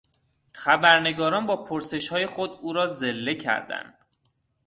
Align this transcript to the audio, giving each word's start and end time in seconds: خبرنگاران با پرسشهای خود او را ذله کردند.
خبرنگاران 0.53 1.45
با 1.45 1.63
پرسشهای 1.63 2.25
خود 2.25 2.51
او 2.61 2.73
را 2.73 2.87
ذله 2.87 3.35
کردند. 3.35 4.05